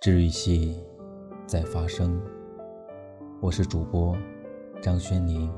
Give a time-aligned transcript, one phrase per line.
[0.00, 0.82] 治愈系
[1.44, 2.18] 在发生，
[3.38, 4.16] 我是主播
[4.80, 5.52] 张轩宁。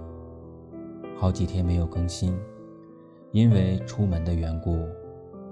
[1.16, 2.36] 好几天没有更新，
[3.30, 4.84] 因为出门的缘故，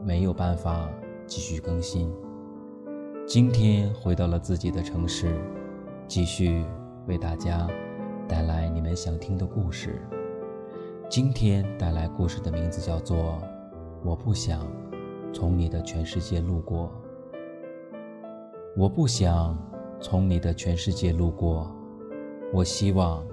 [0.05, 0.91] 没有办法
[1.25, 2.13] 继续更新。
[3.29, 5.41] 今天回到了自己的城市，
[6.09, 6.65] 继续
[7.07, 7.69] 为大家
[8.27, 10.03] 带来你们想听的故事。
[11.09, 13.17] 今天带来故事的名字叫做
[14.03, 14.67] 《我不想
[15.33, 16.87] 从你的全世界路过》。
[18.77, 19.59] 我不想
[20.01, 21.75] 从你的全世界路过，
[22.53, 23.27] 我希望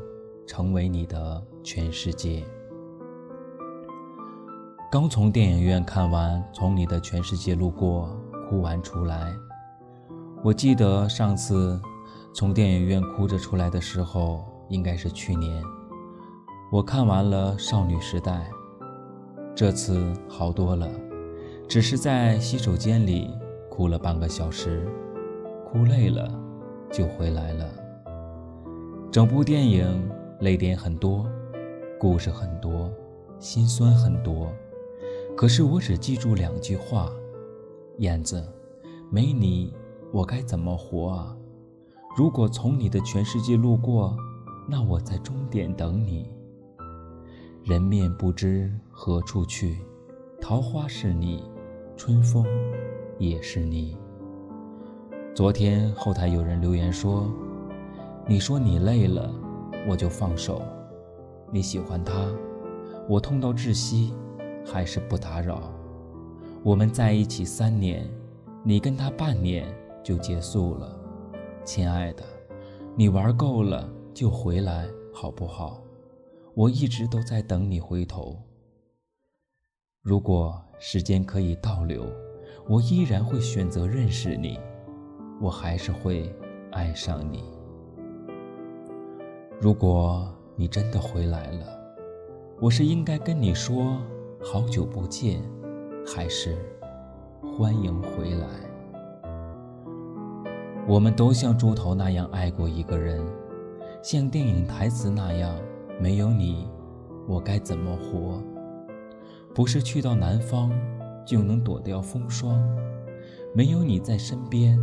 [0.48, 2.44] 成为你的全世界。
[4.92, 8.10] 刚从电影院看完《从你的全世界路过》，
[8.50, 9.32] 哭完出来。
[10.44, 11.80] 我记得上次
[12.34, 15.62] 从电影院哭着出来的时候，应该是去年。
[16.72, 18.32] 我看完了《少女时代》，
[19.56, 20.90] 这次好多了，
[21.70, 23.30] 只是在洗手间里
[23.70, 24.90] 哭了半个小时。
[25.70, 26.34] 哭累了，
[26.90, 27.70] 就回来了。
[29.12, 31.30] 整部电影泪点很多，
[32.00, 32.90] 故事很多，
[33.38, 34.50] 心酸很多。
[35.36, 37.12] 可是我只记住两句话：
[37.98, 38.42] 燕子，
[39.12, 39.74] 没你
[40.14, 41.36] 我该怎么活啊？
[42.18, 44.16] 如果从你的全世界路过，
[44.70, 46.34] 那我在终点等你。
[47.66, 49.80] 人面不知何处去，
[50.40, 51.44] 桃花是你，
[51.98, 52.46] 春风
[53.18, 53.98] 也是你。
[55.38, 57.32] 昨天后台有人留言说
[58.26, 59.32] ：“你说你累了，
[59.88, 60.64] 我就放手。
[61.52, 62.28] 你喜欢他，
[63.08, 64.16] 我痛到窒息，
[64.66, 65.72] 还是不打扰。
[66.64, 68.10] 我们在一起三年，
[68.64, 69.72] 你跟他半年
[70.04, 71.00] 就结束了。
[71.64, 72.24] 亲爱的，
[72.96, 75.84] 你玩够了就回来好不好？
[76.56, 78.36] 我一直都在等你回头。
[80.02, 82.08] 如果时间可以倒流，
[82.68, 84.60] 我依然会选择认识你。”
[85.40, 86.34] 我还是会
[86.72, 87.44] 爱上你。
[89.60, 91.66] 如果你真的回来了，
[92.60, 93.98] 我是应该跟你说
[94.42, 95.44] 好久不见，
[96.06, 96.58] 还是
[97.56, 98.48] 欢迎回来？
[100.88, 103.24] 我们都像猪头那样爱过一个人，
[104.02, 105.56] 像电影台词那样，
[106.00, 106.68] 没有你，
[107.28, 108.42] 我该怎么活？
[109.54, 110.72] 不是去到南方
[111.26, 112.60] 就能躲掉风霜，
[113.54, 114.80] 没有你在身边。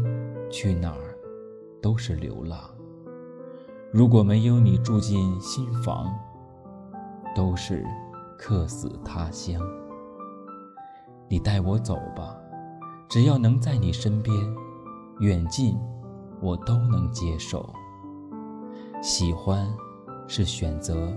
[0.54, 1.18] 去哪儿
[1.82, 2.60] 都是流浪。
[3.90, 6.14] 如果没有你住进新房，
[7.34, 7.84] 都是
[8.38, 9.60] 客死他乡。
[11.28, 12.36] 你带我走吧，
[13.08, 14.32] 只要能在你身边，
[15.18, 15.76] 远近
[16.40, 17.68] 我都能接受。
[19.02, 19.68] 喜欢
[20.28, 21.12] 是选择，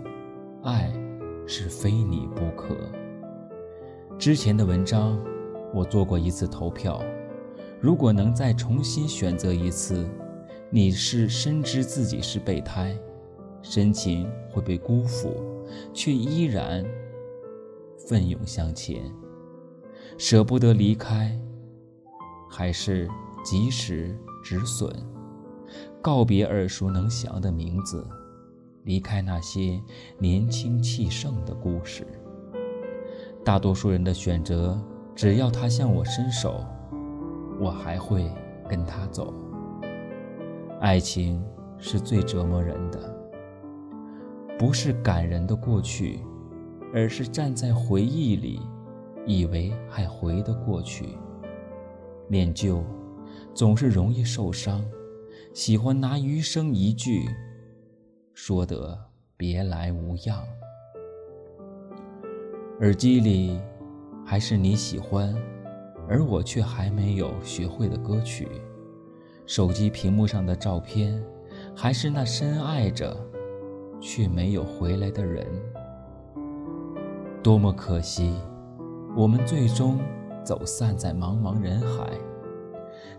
[0.63, 0.91] 爱
[1.45, 2.75] 是非你不可。
[4.17, 5.15] 之前的文章
[5.75, 6.99] 我做过一次投票。
[7.79, 10.09] 如果能再重新选择一次，
[10.71, 12.97] 你是深知自己是备胎，
[13.61, 15.35] 深情会被辜负，
[15.93, 16.83] 却依然
[18.07, 18.99] 奋勇向前，
[20.17, 21.39] 舍不得离开，
[22.49, 23.07] 还是
[23.43, 24.91] 及时止损，
[26.01, 28.05] 告别耳熟能详的名字，
[28.85, 29.79] 离开那些
[30.17, 32.07] 年轻气盛的故事。
[33.45, 34.81] 大多数人的选择，
[35.15, 36.65] 只要他向我伸手。
[37.59, 38.31] 我还会
[38.69, 39.33] 跟他走。
[40.79, 41.43] 爱情
[41.77, 43.31] 是最折磨人的，
[44.59, 46.19] 不是感人的过去，
[46.93, 48.61] 而是站在回忆里，
[49.25, 51.17] 以为还回得过去。
[52.27, 52.83] 念旧
[53.53, 54.85] 总是容易受伤，
[55.53, 57.25] 喜欢拿余生一句
[58.33, 58.97] 说得
[59.35, 60.43] 别来无恙。
[62.81, 63.59] 耳机里
[64.23, 65.35] 还是你喜欢。
[66.07, 68.47] 而我却还没有学会的歌曲，
[69.45, 71.21] 手机屏幕上的照片，
[71.75, 73.15] 还是那深爱着
[73.99, 75.45] 却没有回来的人。
[77.43, 78.33] 多么可惜，
[79.15, 79.99] 我们最终
[80.43, 82.09] 走散在茫茫人海。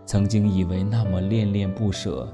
[0.05, 2.27] 曾经以为那么恋恋不舍，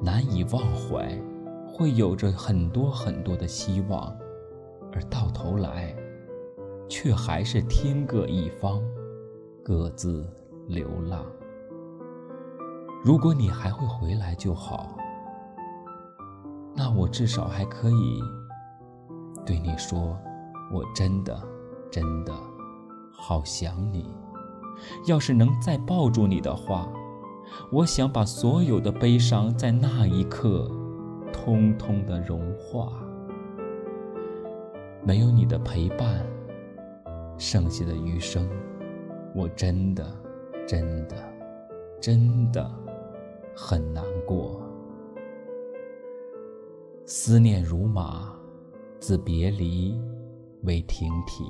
[0.00, 1.18] 难以忘怀，
[1.66, 4.14] 会有着很多很多的希望，
[4.92, 5.94] 而到头来，
[6.88, 8.82] 却还是天各一方。
[9.64, 10.26] 各自
[10.68, 11.24] 流浪。
[13.02, 14.94] 如果你还会回来就好，
[16.74, 18.20] 那我至少还可以
[19.46, 20.18] 对你说，
[20.70, 21.42] 我真的
[21.90, 22.34] 真的
[23.10, 24.14] 好想你。
[25.06, 26.86] 要是能再抱住你的话，
[27.72, 30.70] 我想把所有的悲伤在那一刻
[31.32, 32.92] 通通的融化。
[35.02, 36.26] 没有你的陪伴，
[37.38, 38.46] 剩下的余生。
[39.34, 40.06] 我真的，
[40.64, 41.16] 真的，
[42.00, 42.70] 真的
[43.56, 44.62] 很难过。
[47.04, 48.32] 思念如马，
[49.00, 50.00] 自别离
[50.62, 51.44] 未停蹄。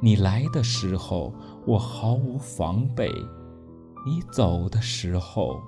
[0.00, 1.34] 你来的时候，
[1.66, 3.08] 我毫无防备；
[4.06, 5.60] 你走的时候，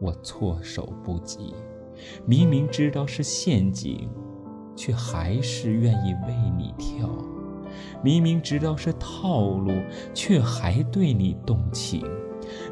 [0.00, 1.54] 我措手不及。
[2.24, 4.08] 明明知道是陷阱，
[4.76, 7.06] 却还是愿意为你跳；
[8.02, 9.72] 明明知道是套路，
[10.14, 12.02] 却还对你动情；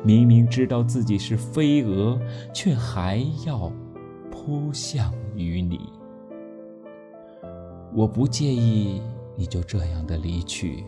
[0.05, 2.21] 明明知道自己是飞蛾，
[2.53, 3.73] 却还要
[4.31, 5.81] 扑向于你。
[7.95, 9.01] 我不介意
[9.37, 10.85] 你就这样的离去，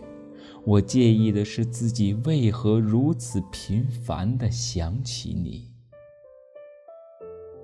[0.65, 5.71] 我介意的是自己为何如此频繁地想起你。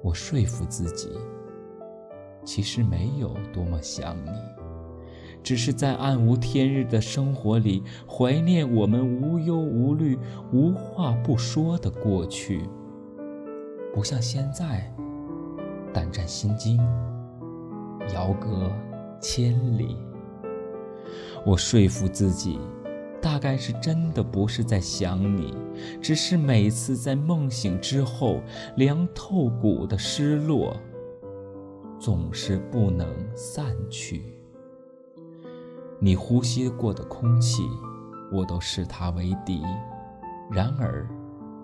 [0.02, 1.10] 我说服自己，
[2.44, 4.30] 其实没有多么想你，
[5.46, 10.18] 只是在暗无天日的生活里怀念我们无忧无虑、
[10.52, 12.68] 无话不说的过去，
[13.94, 14.92] 不像现在
[15.94, 16.76] 胆战心惊，
[18.12, 18.72] 遥隔
[19.20, 19.96] 千里。
[21.44, 22.58] 我说服自己。
[23.22, 25.54] 大概是真的不是在想你，
[26.00, 28.40] 只是每次在梦醒之后，
[28.76, 30.76] 凉透骨的失落，
[31.98, 34.35] 总是不能散去。
[35.98, 37.68] 你呼吸过的空气，
[38.30, 39.62] 我都视它为敌。
[40.50, 41.08] 然而，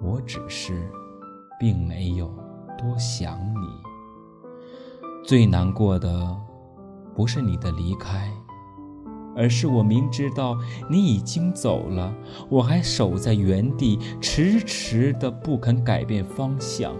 [0.02, 0.90] 我只是，
[1.60, 2.28] 并没有
[2.78, 3.68] 多想你。
[5.22, 6.36] 最难过的，
[7.14, 8.30] 不是你的离开。
[9.34, 10.58] 而是我明知道
[10.90, 12.12] 你已经走了，
[12.50, 16.94] 我还守在原地，迟迟的不肯改变方向，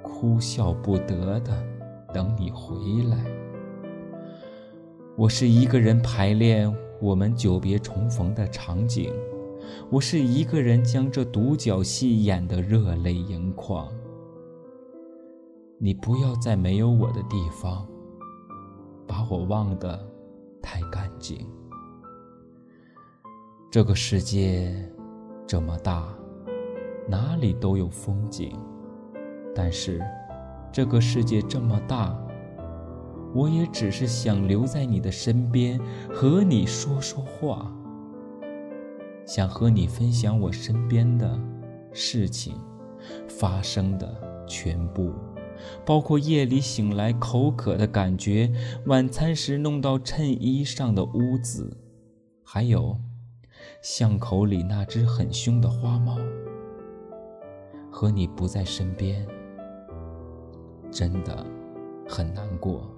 [0.00, 1.52] 哭笑不得的
[2.12, 3.33] 等你回来。
[5.16, 9.12] 我是一个人排练我们久别重逢的场景，
[9.88, 13.88] 我是一个人将这独角戏演得热泪盈眶。
[15.78, 17.86] 你不要在没有我的地方，
[19.06, 19.98] 把我忘得。
[20.60, 21.46] 太干净。
[23.70, 24.74] 这个世界
[25.46, 26.08] 这么大，
[27.06, 28.58] 哪里都有风景。
[29.54, 30.02] 但是，
[30.72, 32.18] 这个世界这么大，
[33.34, 35.80] 我也只是想留在你的身边，
[36.12, 37.70] 和你说说话，
[39.26, 41.38] 想和你分享我身边的
[41.92, 42.54] 事情
[43.28, 45.12] 发生的全部。
[45.84, 48.52] 包括夜里醒来口渴的感觉，
[48.86, 51.76] 晚餐时弄到衬衣上的污渍，
[52.44, 52.98] 还有
[53.80, 56.18] 巷口里那只很凶的花猫。
[57.90, 59.26] 和你不在身边，
[60.90, 61.46] 真的
[62.06, 62.90] 很难过。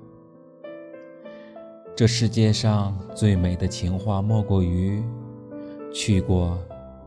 [1.96, 5.02] 这世界上最美的情话，莫过于
[5.90, 6.58] 去过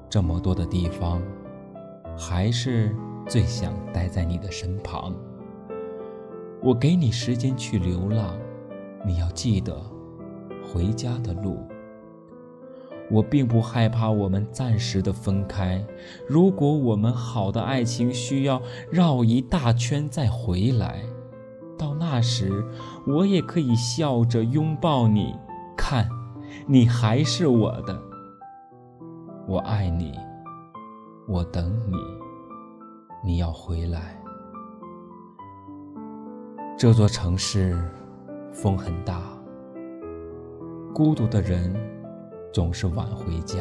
[0.10, 1.22] 这么多的地方，
[2.18, 2.96] 还是
[3.28, 5.16] 最想待在你的身旁。
[6.60, 8.36] 我给你时间去流浪，
[9.06, 9.80] 你要记得
[10.74, 11.60] 回家的路。
[13.12, 15.86] 我并不害怕我们暂时的分开，
[16.28, 18.60] 如果我们好的爱情需要
[18.90, 21.04] 绕一大圈再回来，
[22.12, 22.66] 那时
[23.06, 25.36] 我也可以笑着拥抱你，
[25.78, 26.10] 看，
[26.66, 28.02] 你还是我的。
[29.48, 30.18] 我爱你，
[31.28, 31.98] 我等你，
[33.24, 34.20] 你要回来。
[36.76, 37.78] 这座城市
[38.52, 39.22] 风很大，
[40.92, 41.76] 孤独的人
[42.52, 43.60] 总是晚回家。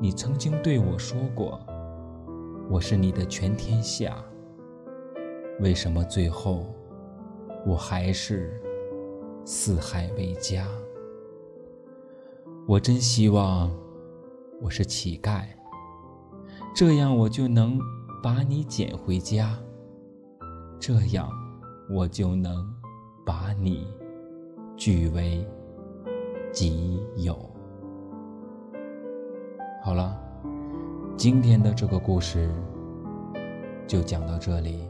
[0.00, 1.60] 你曾经对我说过，
[2.70, 4.16] 我是你的全天下。
[5.60, 6.64] 为什么最后
[7.66, 8.58] 我还是
[9.44, 10.66] 四海为家？
[12.66, 13.70] 我真希望
[14.62, 15.44] 我是乞丐，
[16.74, 17.78] 这样我就能
[18.22, 19.54] 把你捡回家。
[20.78, 21.28] 这样，
[21.90, 22.66] 我就能
[23.26, 23.86] 把你
[24.78, 25.46] 据为
[26.52, 27.38] 己有。
[29.82, 30.18] 好了，
[31.18, 32.50] 今天的这个故事
[33.86, 34.88] 就讲到这里。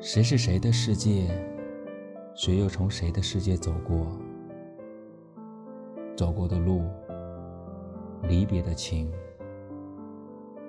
[0.00, 1.26] 谁是谁的世界？
[2.32, 4.16] 谁又从谁的世界走过？
[6.16, 6.84] 走过的路，
[8.22, 9.12] 离别的情，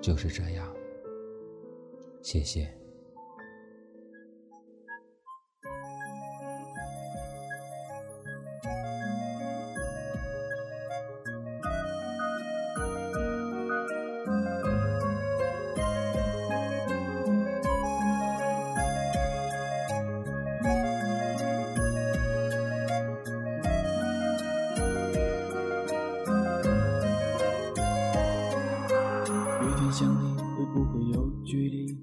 [0.00, 0.66] 就是这样。
[2.20, 2.79] 谢谢。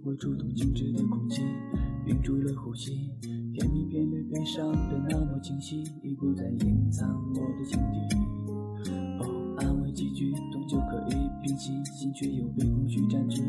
[0.04, 1.42] 我触动静止的空气，
[2.06, 3.10] 屏住了呼吸。
[3.54, 8.16] 甜蜜变得悲伤的那么清晰，已不再隐藏我的心底。
[9.20, 13.42] 哦，安慰几句，终究可以平息，心却又被空虚占据。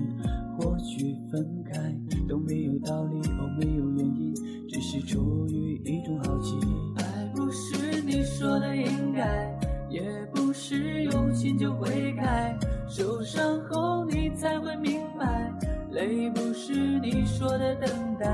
[0.59, 1.95] 或许分开
[2.29, 4.35] 都没有道理，哦，没有原因，
[4.69, 6.57] 只是出于一种好奇。
[6.97, 9.57] 爱不是你说的应该，
[9.91, 10.03] 也
[10.35, 12.59] 不是用心就会开。
[12.89, 15.53] 受伤后你才会明白，
[15.91, 18.27] 泪不是你说的等待，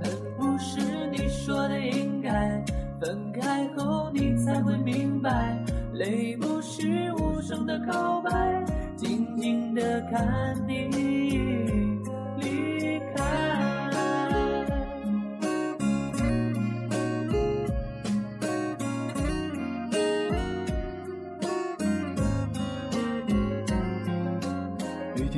[0.00, 2.64] 恨不是你说的应该。
[3.00, 5.58] 分开后你才会明白，
[5.94, 8.64] 泪不是无声的告白，
[8.96, 10.92] 静静的看你。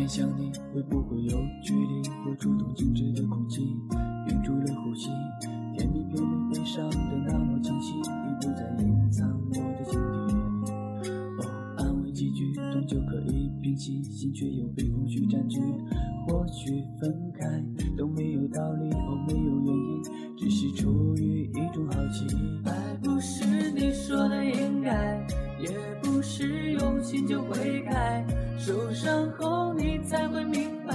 [0.09, 0.46] 想你
[0.77, 2.03] 会不会有距离？
[2.29, 3.63] 我触动静止的空气，
[4.29, 5.09] 屏住了呼吸。
[5.73, 8.03] 甜蜜变得悲伤的那么清晰，已
[8.43, 10.71] 不再隐藏我的心底。
[11.39, 15.59] 哦，安慰几句，终究可以平息，心却又被空虚占据。
[16.27, 17.65] 或许分开
[17.97, 20.03] 都没有道理，哦，没有原因，
[20.37, 22.27] 只是出于一种好奇。
[22.67, 25.27] 爱不是你说的应该，
[25.59, 25.71] 也
[26.03, 28.25] 不是用心就会开。
[28.59, 30.95] 受伤后你才会明白，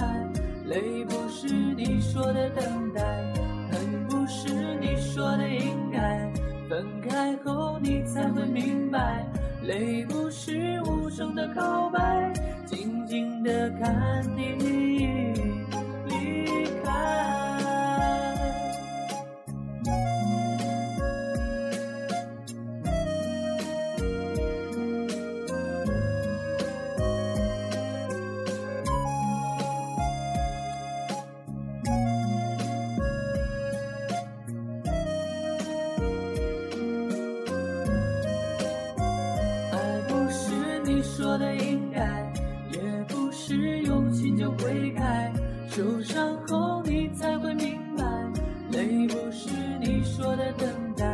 [0.66, 3.02] 泪不是你说的等待，
[3.70, 6.30] 恨不是你说的应该。
[6.68, 9.26] 分开后你才会明白，
[9.62, 12.32] 泪不是无声的告白，
[12.64, 14.71] 静静的看你。
[41.42, 42.00] 的应该，
[42.70, 45.32] 也不是用心就会开。
[45.66, 48.04] 受伤后你才会明白，
[48.70, 51.04] 泪不是你说的等待，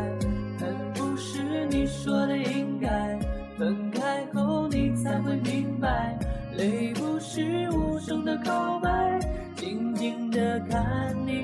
[0.58, 3.18] 恨不是你说的应该。
[3.56, 6.18] 分开后你才会明白，
[6.56, 9.18] 泪不是无声的告白，
[9.56, 11.42] 静静的看你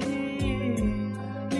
[1.51, 1.57] 离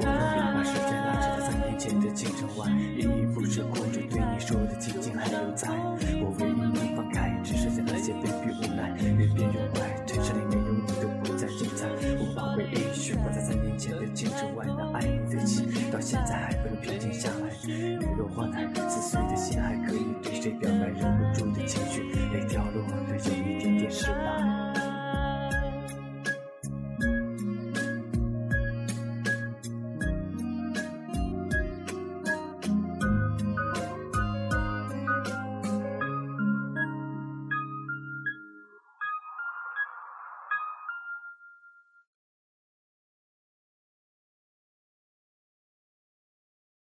[0.00, 0.64] 开。
[0.64, 5.68] 时间拉长，三年前的清晨外，依依不舍，哭着对你说的，仅仅还有在。